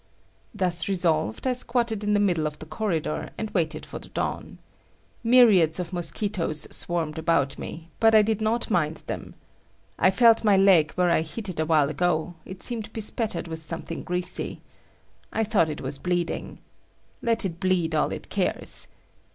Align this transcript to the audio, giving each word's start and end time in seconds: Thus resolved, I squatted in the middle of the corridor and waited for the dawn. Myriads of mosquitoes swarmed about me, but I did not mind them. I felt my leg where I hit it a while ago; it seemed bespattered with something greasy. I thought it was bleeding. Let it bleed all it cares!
Thus 0.51 0.87
resolved, 0.89 1.45
I 1.45 1.53
squatted 1.53 2.03
in 2.03 2.15
the 2.15 2.19
middle 2.19 2.47
of 2.47 2.57
the 2.57 2.65
corridor 2.65 3.29
and 3.37 3.51
waited 3.51 3.85
for 3.85 3.99
the 3.99 4.09
dawn. 4.09 4.57
Myriads 5.23 5.79
of 5.79 5.93
mosquitoes 5.93 6.67
swarmed 6.75 7.19
about 7.19 7.59
me, 7.59 7.91
but 7.99 8.15
I 8.15 8.23
did 8.23 8.41
not 8.41 8.71
mind 8.71 9.03
them. 9.05 9.35
I 9.99 10.09
felt 10.09 10.43
my 10.43 10.57
leg 10.57 10.91
where 10.93 11.11
I 11.11 11.21
hit 11.21 11.49
it 11.49 11.59
a 11.59 11.67
while 11.67 11.87
ago; 11.87 12.33
it 12.45 12.63
seemed 12.63 12.91
bespattered 12.93 13.47
with 13.47 13.61
something 13.61 14.01
greasy. 14.01 14.63
I 15.31 15.43
thought 15.43 15.69
it 15.69 15.81
was 15.81 15.99
bleeding. 15.99 16.57
Let 17.21 17.45
it 17.45 17.59
bleed 17.59 17.93
all 17.93 18.11
it 18.11 18.29
cares! 18.29 18.87